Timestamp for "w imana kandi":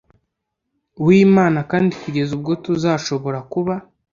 1.05-1.91